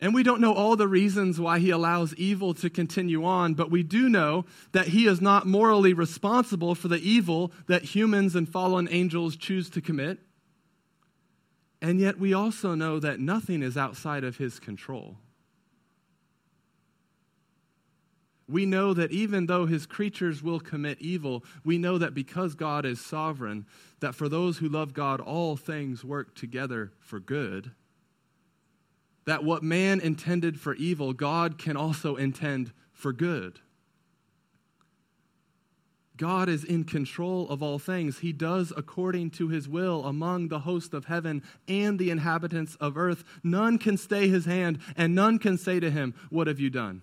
[0.00, 3.70] And we don't know all the reasons why he allows evil to continue on, but
[3.70, 8.46] we do know that he is not morally responsible for the evil that humans and
[8.46, 10.18] fallen angels choose to commit.
[11.80, 15.16] And yet we also know that nothing is outside of his control.
[18.48, 22.84] We know that even though his creatures will commit evil, we know that because God
[22.84, 23.66] is sovereign,
[24.00, 27.72] that for those who love God, all things work together for good.
[29.24, 33.58] That what man intended for evil, God can also intend for good.
[36.16, 38.20] God is in control of all things.
[38.20, 42.96] He does according to his will among the host of heaven and the inhabitants of
[42.96, 43.24] earth.
[43.42, 47.02] None can stay his hand, and none can say to him, What have you done?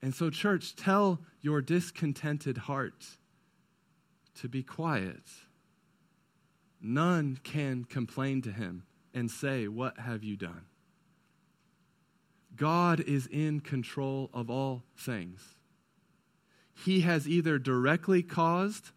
[0.00, 3.04] And so, church, tell your discontented heart
[4.40, 5.22] to be quiet.
[6.80, 10.66] None can complain to him and say, What have you done?
[12.54, 15.54] God is in control of all things.
[16.74, 18.90] He has either directly caused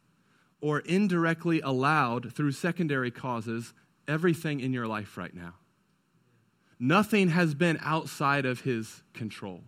[0.61, 3.73] or indirectly allowed through secondary causes
[4.07, 5.55] everything in your life right now.
[6.79, 9.61] Nothing has been outside of his control.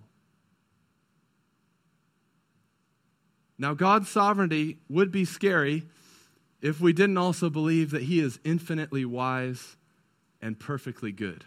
[3.58, 5.84] Now, God's sovereignty would be scary
[6.62, 9.76] if we didn't also believe that He is infinitely wise
[10.41, 11.43] and perfectly good.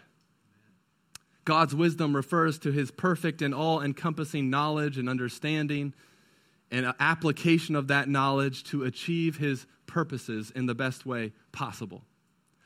[1.43, 5.93] God's wisdom refers to His perfect and all encompassing knowledge and understanding
[6.71, 12.03] and application of that knowledge to achieve His purposes in the best way possible.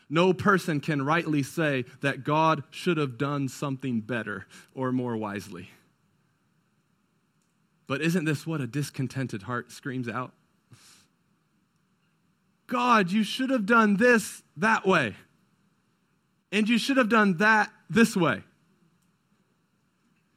[0.10, 5.70] No person can rightly say that God should have done something better or more wisely.
[7.92, 10.32] But isn't this what a discontented heart screams out?
[12.68, 15.14] God, you should have done this that way.
[16.54, 18.44] And you should have done that this way.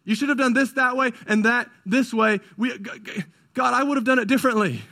[0.03, 2.41] You should have done this that way and that this way.
[2.57, 4.83] We, God, I would have done it differently.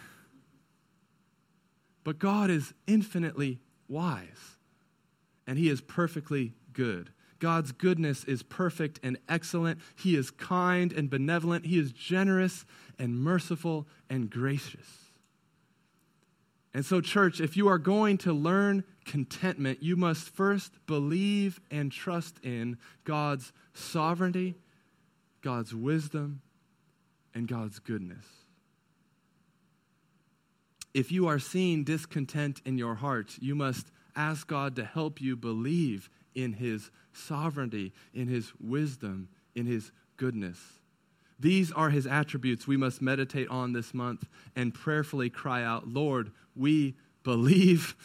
[2.04, 3.58] But God is infinitely
[3.88, 4.56] wise,
[5.48, 7.10] and He is perfectly good.
[7.42, 9.80] God's goodness is perfect and excellent.
[9.96, 11.66] He is kind and benevolent.
[11.66, 12.64] He is generous
[13.00, 15.10] and merciful and gracious.
[16.72, 21.90] And so, church, if you are going to learn contentment, you must first believe and
[21.90, 24.54] trust in God's sovereignty,
[25.40, 26.42] God's wisdom,
[27.34, 28.24] and God's goodness.
[30.94, 35.34] If you are seeing discontent in your heart, you must ask God to help you
[35.34, 40.58] believe in His sovereignty, in His wisdom, in His goodness.
[41.42, 46.30] These are his attributes we must meditate on this month and prayerfully cry out, Lord,
[46.54, 46.94] we
[47.24, 47.96] believe,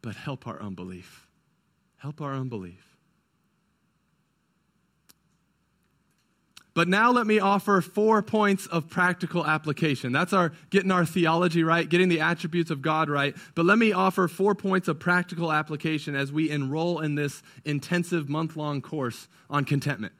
[0.00, 1.28] but help our unbelief.
[1.98, 2.93] Help our unbelief.
[6.74, 10.10] But now let me offer four points of practical application.
[10.10, 13.36] That's our getting our theology right, getting the attributes of God right.
[13.54, 18.28] But let me offer four points of practical application as we enroll in this intensive
[18.28, 20.14] month long course on contentment.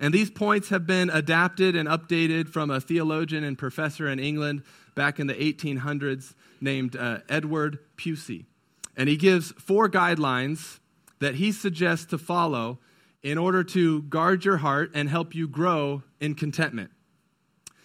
[0.00, 4.62] And these points have been adapted and updated from a theologian and professor in England
[4.94, 8.46] back in the 1800s named uh, Edward Pusey.
[8.96, 10.78] And he gives four guidelines
[11.20, 12.78] that he suggests to follow
[13.24, 16.90] in order to guard your heart and help you grow in contentment.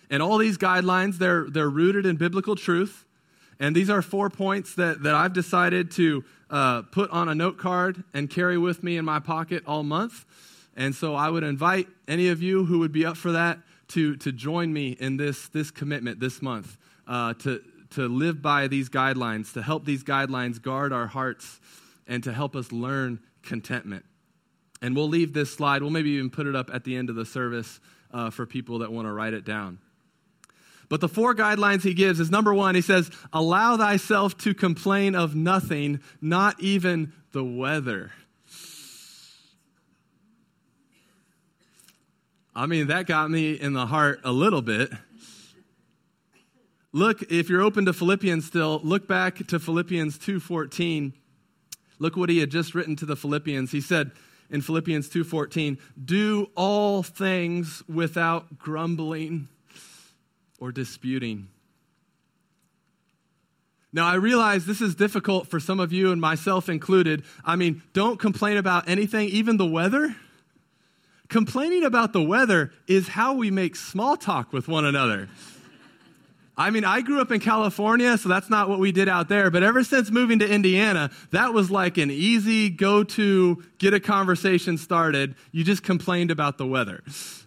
[0.10, 3.06] And all these guidelines, they're, they're rooted in biblical truth.
[3.58, 7.58] And these are four points that, that I've decided to uh, put on a note
[7.58, 10.26] card and carry with me in my pocket all month.
[10.76, 13.60] And so I would invite any of you who would be up for that
[13.90, 16.78] to, to join me in this, this commitment this month,
[17.08, 17.62] uh, to,
[17.92, 21.60] to live by these guidelines, to help these guidelines guard our hearts,
[22.08, 24.06] and to help us learn contentment.
[24.82, 27.16] And we'll leave this slide, we'll maybe even put it up at the end of
[27.16, 27.80] the service
[28.14, 29.80] uh, for people that want to write it down.
[30.88, 35.16] But the four guidelines he gives is number one, he says, Allow thyself to complain
[35.16, 38.12] of nothing, not even the weather.
[42.56, 44.92] I mean, that got me in the heart a little bit.
[46.92, 51.14] Look, if you're open to Philippians still, look back to Philippians 2:14.
[52.00, 53.72] Look what he had just written to the Philippians.
[53.72, 54.12] He said
[54.50, 59.48] in Philippians 2:14, "Do all things without grumbling
[60.60, 61.50] or disputing."
[63.92, 67.24] Now, I realize this is difficult for some of you and myself included.
[67.44, 70.16] I mean, don't complain about anything, even the weather.
[71.28, 75.28] Complaining about the weather is how we make small talk with one another.
[76.60, 79.50] I mean, I grew up in California, so that's not what we did out there.
[79.50, 84.00] But ever since moving to Indiana, that was like an easy go to get a
[84.02, 85.36] conversation started.
[85.54, 87.02] You just complained about the weather.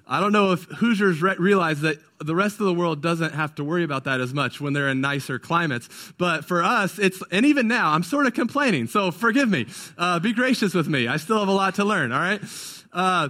[0.07, 3.55] I don't know if Hoosiers re- realize that the rest of the world doesn't have
[3.57, 5.91] to worry about that as much when they're in nicer climates.
[6.17, 8.87] But for us, it's, and even now, I'm sort of complaining.
[8.87, 9.67] So forgive me.
[9.99, 11.07] Uh, be gracious with me.
[11.07, 12.41] I still have a lot to learn, all right?
[12.95, 13.29] Uh,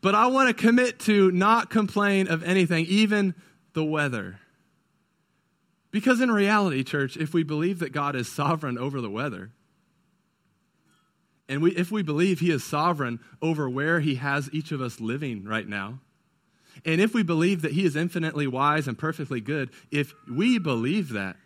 [0.00, 3.36] but I want to commit to not complain of anything, even
[3.74, 4.40] the weather.
[5.94, 9.52] Because in reality, church, if we believe that God is sovereign over the weather,
[11.48, 14.98] and we, if we believe He is sovereign over where He has each of us
[14.98, 16.00] living right now,
[16.84, 21.10] and if we believe that He is infinitely wise and perfectly good, if we believe
[21.10, 21.36] that,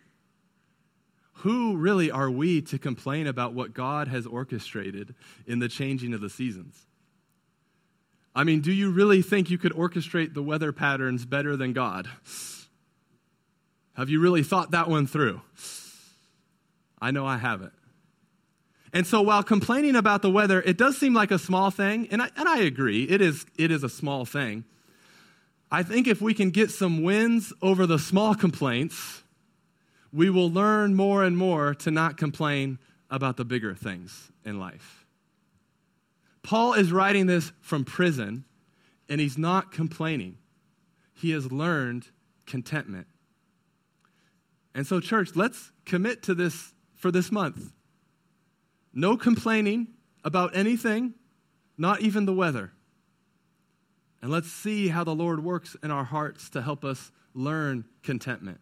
[1.35, 5.15] who really are we to complain about what God has orchestrated
[5.47, 6.87] in the changing of the seasons?
[8.35, 12.09] I mean, do you really think you could orchestrate the weather patterns better than God?
[13.99, 15.43] Have you really thought that one through?
[17.01, 17.73] I know I haven't.
[18.93, 22.23] And so while complaining about the weather, it does seem like a small thing, and
[22.23, 24.65] I, and I agree, it is, it is a small thing.
[25.69, 29.25] I think if we can get some wins over the small complaints,
[30.13, 32.79] we will learn more and more to not complain
[33.11, 35.07] about the bigger things in life.
[36.45, 38.45] Paul is writing this from prison,
[39.09, 40.39] and he's not complaining.
[41.15, 42.07] He has learned
[42.47, 43.09] contentment.
[44.79, 47.73] And so, church, let's commit to this for this month.
[48.95, 49.89] No complaining
[50.23, 51.15] about anything,
[51.77, 52.71] not even the weather.
[54.23, 58.61] And let's see how the Lord works in our hearts to help us learn contentment.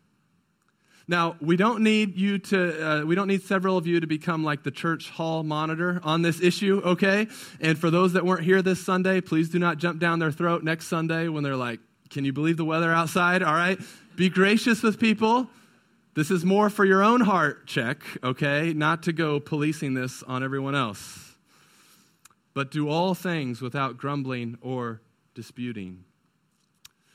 [1.06, 4.42] Now, we don't need you to, uh, we don't need several of you to become
[4.42, 7.26] like the church hall monitor on this issue, okay?
[7.60, 10.64] And for those that weren't here this Sunday, please do not jump down their throat
[10.64, 13.42] next Sunday when they're like, can you believe the weather outside?
[13.42, 13.78] All right?
[14.16, 15.50] Be gracious with people.
[16.16, 18.72] This is more for your own heart check, okay?
[18.72, 21.34] Not to go policing this on everyone else.
[22.54, 25.02] But do all things without grumbling or
[25.34, 26.04] disputing.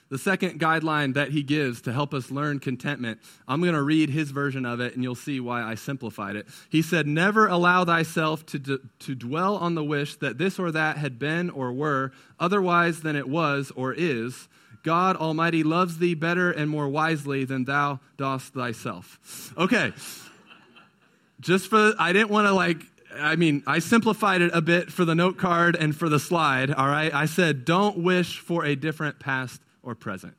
[0.09, 4.11] The second guideline that he gives to help us learn contentment, I'm going to read
[4.11, 6.45] his version of it and you'll see why I simplified it.
[6.69, 10.69] He said, Never allow thyself to, d- to dwell on the wish that this or
[10.69, 14.47] that had been or were otherwise than it was or is.
[14.83, 19.53] God Almighty loves thee better and more wisely than thou dost thyself.
[19.57, 19.93] Okay.
[21.39, 25.05] Just for, I didn't want to like I mean, I simplified it a bit for
[25.05, 27.13] the note card and for the slide, all right?
[27.13, 30.35] I said, don't wish for a different past or present.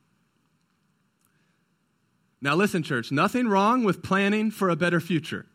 [2.41, 5.45] Now, listen, church, nothing wrong with planning for a better future.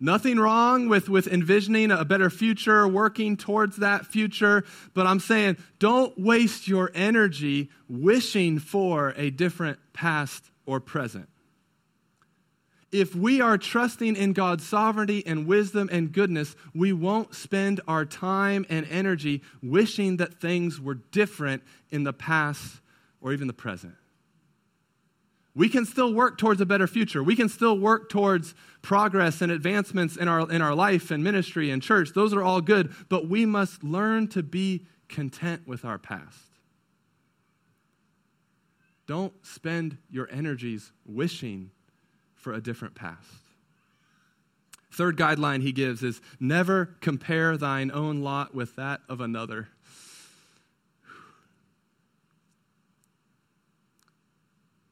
[0.00, 5.56] Nothing wrong with, with envisioning a better future, working towards that future, but I'm saying
[5.80, 11.28] don't waste your energy wishing for a different past or present.
[12.90, 18.04] If we are trusting in God's sovereignty and wisdom and goodness, we won't spend our
[18.06, 22.80] time and energy wishing that things were different in the past
[23.20, 23.94] or even the present.
[25.58, 27.20] We can still work towards a better future.
[27.20, 31.68] We can still work towards progress and advancements in our, in our life and ministry
[31.72, 32.10] and church.
[32.14, 36.38] Those are all good, but we must learn to be content with our past.
[39.08, 41.72] Don't spend your energies wishing
[42.36, 43.26] for a different past.
[44.92, 49.70] Third guideline he gives is never compare thine own lot with that of another.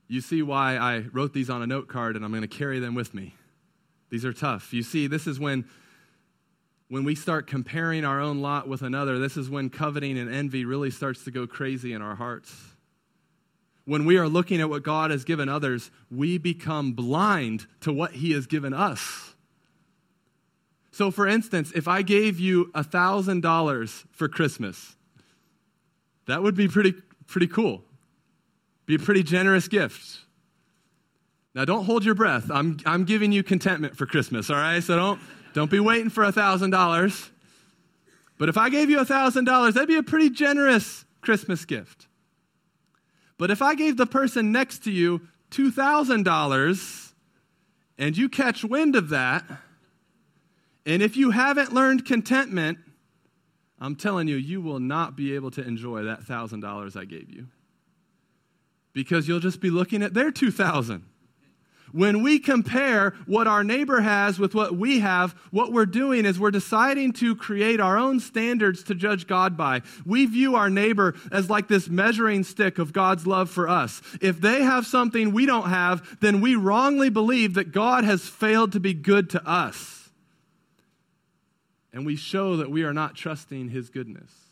[0.09, 2.79] You see why I wrote these on a note card and I'm going to carry
[2.79, 3.35] them with me.
[4.11, 4.73] These are tough.
[4.73, 5.65] You see, this is when
[6.89, 10.65] when we start comparing our own lot with another, this is when coveting and envy
[10.65, 12.55] really starts to go crazy in our hearts
[13.87, 18.13] when we are looking at what God has given others, we become blind to what
[18.13, 19.35] He has given us.
[20.91, 24.97] So, for instance, if I gave you $1,000 for Christmas,
[26.27, 26.95] that would be pretty,
[27.27, 27.85] pretty cool.
[28.87, 30.21] Be a pretty generous gift.
[31.55, 32.51] Now, don't hold your breath.
[32.51, 34.83] I'm, I'm giving you contentment for Christmas, all right?
[34.83, 35.21] So don't,
[35.55, 37.31] don't be waiting for a $1,000.
[38.39, 42.07] But if I gave you a $1,000, that'd be a pretty generous Christmas gift.
[43.39, 47.13] But if I gave the person next to you $2,000
[47.99, 49.45] and you catch wind of that,
[50.85, 52.79] and if you haven't learned contentment,
[53.79, 57.49] I'm telling you, you will not be able to enjoy that $1,000 I gave you.
[58.97, 61.05] Because you'll just be looking at their 2000
[61.93, 66.39] when we compare what our neighbor has with what we have, what we're doing is
[66.39, 69.83] we're deciding to create our own standards to judge God by.
[70.05, 74.03] We view our neighbor as like this measuring stick of God's love for us.
[74.21, 78.73] If they have something we don't have, then we wrongly believe that God has failed
[78.73, 80.11] to be good to us.
[81.93, 84.46] And we show that we are not trusting his goodness.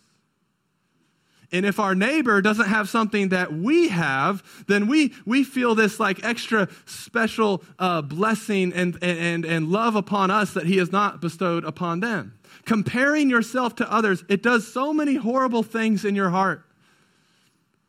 [1.55, 6.01] And if our neighbor doesn't have something that we have, then we, we feel this
[6.01, 11.21] like extra special uh, blessing and, and, and love upon us that he has not
[11.21, 12.37] bestowed upon them.
[12.65, 16.65] Comparing yourself to others, it does so many horrible things in your heart.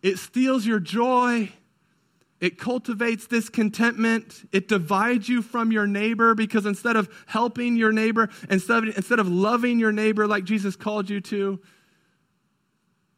[0.03, 1.51] It steals your joy.
[2.39, 4.47] It cultivates discontentment.
[4.51, 9.17] It divides you from your neighbor because instead of helping your neighbor, instead of, instead
[9.17, 11.59] of loving your neighbor like Jesus called you to,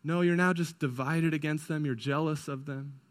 [0.07, 1.85] no, you're now just divided against them.
[1.85, 3.01] You're jealous of them.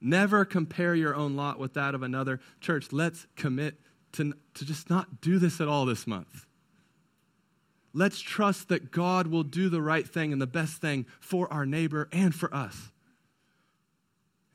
[0.00, 2.40] Never compare your own lot with that of another.
[2.60, 3.76] Church, let's commit
[4.14, 6.44] to, to just not do this at all this month.
[7.94, 11.64] Let's trust that God will do the right thing and the best thing for our
[11.64, 12.90] neighbor and for us.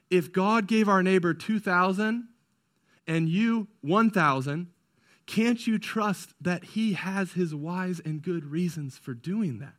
[0.10, 2.28] If God gave our neighbor 2,000
[3.08, 4.68] and you 1,000,
[5.26, 9.76] can't you trust that he has his wise and good reasons for doing that?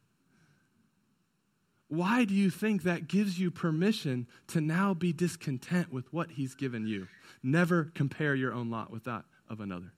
[1.88, 6.54] Why do you think that gives you permission to now be discontent with what he's
[6.54, 7.08] given you?
[7.42, 9.92] Never compare your own lot with that of another.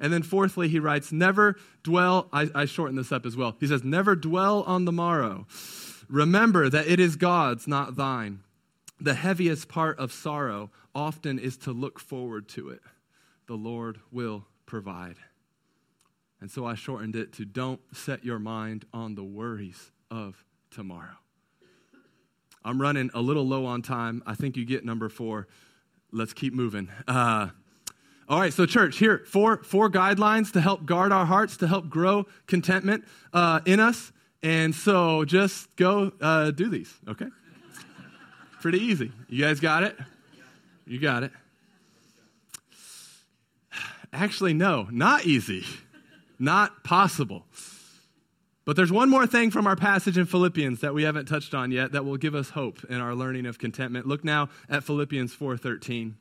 [0.00, 1.54] And then, fourthly, he writes, Never
[1.84, 3.56] dwell, I, I shorten this up as well.
[3.60, 5.46] He says, Never dwell on the morrow.
[6.08, 8.40] Remember that it is God's, not thine.
[9.00, 12.80] the heaviest part of sorrow often is to look forward to it.
[13.46, 15.16] The Lord will provide.
[16.40, 20.44] And so I shortened it to don't set your mind on the worries of
[20.74, 21.16] tomorrow.
[22.64, 24.22] I'm running a little low on time.
[24.26, 25.46] I think you get number four.
[26.10, 26.88] Let's keep moving.
[27.06, 27.48] Uh,
[28.28, 31.90] all right, so church, here four four guidelines to help guard our hearts, to help
[31.90, 34.12] grow contentment uh, in us.
[34.42, 37.28] And so just go uh, do these, okay?
[38.60, 39.12] Pretty easy.
[39.28, 39.96] You guys got it?
[40.86, 41.32] You got it.
[44.12, 45.66] Actually, no, not easy,
[46.38, 47.44] not possible.
[48.64, 51.70] But there's one more thing from our passage in Philippians that we haven't touched on
[51.70, 54.06] yet that will give us hope in our learning of contentment.
[54.06, 56.16] Look now at Philippians 4:13.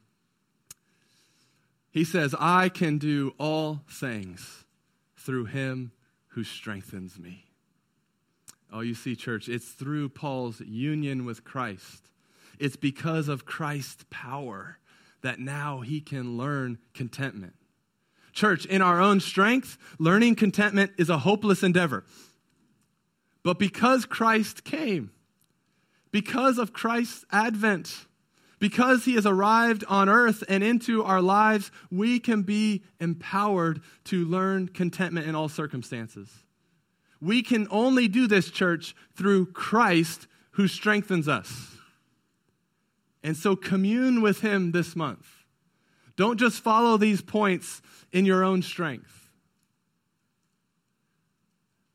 [1.91, 4.65] He says, "I can do all things
[5.15, 5.91] through him
[6.29, 7.45] who strengthens me."
[8.71, 12.09] Oh, you see church, it's through Paul's union with Christ
[12.59, 14.77] it's because of Christ's power
[15.21, 17.53] that now he can learn contentment.
[18.31, 22.03] Church, in our own strength, learning contentment is a hopeless endeavor.
[23.43, 25.11] But because Christ came,
[26.11, 28.05] because of Christ's advent,
[28.59, 34.23] because he has arrived on earth and into our lives, we can be empowered to
[34.23, 36.29] learn contentment in all circumstances.
[37.19, 41.75] We can only do this, church, through Christ who strengthens us.
[43.23, 45.27] And so commune with Him this month.
[46.15, 47.81] Don't just follow these points
[48.11, 49.22] in your own strength.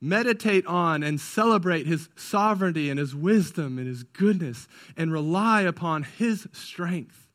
[0.01, 6.05] Meditate on and celebrate His sovereignty and His wisdom and His goodness and rely upon
[6.05, 7.29] His strength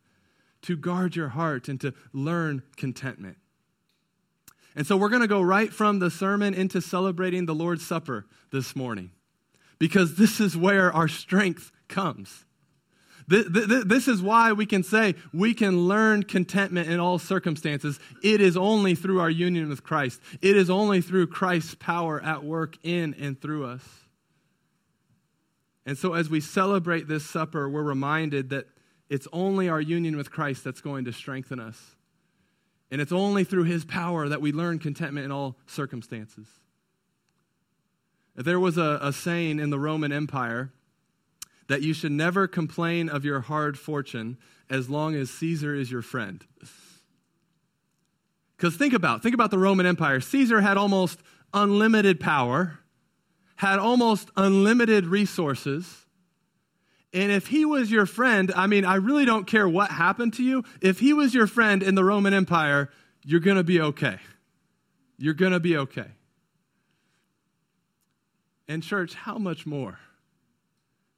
[0.64, 3.38] to guard your heart and to learn contentment.
[4.76, 8.26] And so we're going to go right from the sermon into celebrating the Lord's Supper
[8.52, 9.12] this morning
[9.78, 12.46] because this is where our strength comes.
[13.28, 18.00] This is why we can say we can learn contentment in all circumstances.
[18.22, 22.44] It is only through our union with Christ, it is only through Christ's power at
[22.44, 23.84] work in and through us.
[25.86, 28.68] And so, as we celebrate this supper, we're reminded that
[29.10, 31.96] it's only our union with Christ that's going to strengthen us.
[32.90, 36.48] And it's only through his power that we learn contentment in all circumstances.
[38.36, 40.72] There was a, a saying in the Roman Empire
[41.68, 44.38] that you should never complain of your hard fortune
[44.70, 46.44] as long as Caesar is your friend.
[48.58, 50.20] Because think about, think about the Roman Empire.
[50.20, 51.20] Caesar had almost
[51.54, 52.80] unlimited power,
[53.56, 56.06] had almost unlimited resources.
[57.14, 60.44] And if he was your friend, I mean, I really don't care what happened to
[60.44, 60.64] you.
[60.82, 62.90] If he was your friend in the Roman Empire,
[63.24, 64.18] you're going to be okay.
[65.18, 66.08] You're going to be okay.
[68.68, 70.00] And, church, how much more?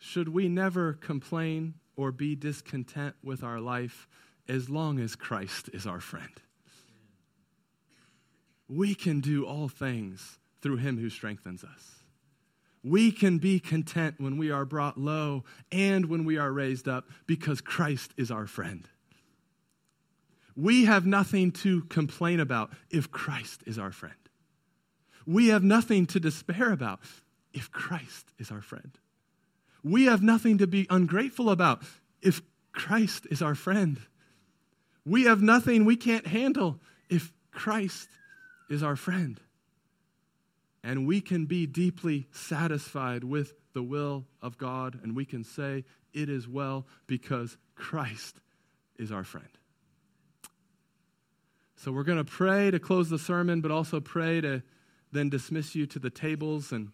[0.06, 4.08] Should we never complain or be discontent with our life
[4.48, 6.42] as long as Christ is our friend.
[8.70, 12.04] We can do all things through him who strengthens us.
[12.84, 17.06] We can be content when we are brought low and when we are raised up
[17.26, 18.88] because Christ is our friend.
[20.56, 24.14] We have nothing to complain about if Christ is our friend.
[25.26, 27.00] We have nothing to despair about
[27.54, 28.92] if Christ is our friend
[29.86, 31.84] we have nothing to be ungrateful about
[32.20, 34.00] if Christ is our friend.
[35.06, 38.10] We have nothing we can't handle if Christ
[38.68, 39.40] is our friend.
[40.84, 45.86] And we can be deeply satisfied with the will of God, and we can say,
[46.14, 48.40] It is well because Christ
[48.98, 49.50] is our friend.
[51.76, 54.64] So we're going to pray to close the sermon, but also pray to
[55.12, 56.92] then dismiss you to the tables and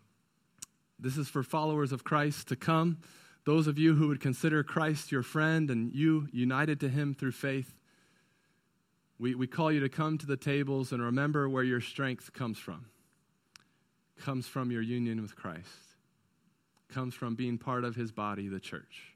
[1.01, 2.99] this is for followers of Christ to come.
[3.43, 7.31] Those of you who would consider Christ your friend and you united to him through
[7.31, 7.73] faith,
[9.17, 12.59] we, we call you to come to the tables and remember where your strength comes
[12.59, 12.85] from.
[14.19, 15.67] Comes from your union with Christ.
[16.89, 19.10] Comes from being part of his body, the church.